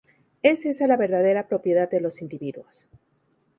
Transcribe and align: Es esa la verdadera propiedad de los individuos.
Es 0.41 0.65
esa 0.65 0.87
la 0.87 0.97
verdadera 0.97 1.47
propiedad 1.47 1.87
de 1.87 2.01
los 2.01 2.23
individuos. 2.23 2.87